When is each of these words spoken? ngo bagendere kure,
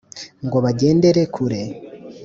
ngo 0.45 0.57
bagendere 0.65 1.21
kure, 1.33 1.61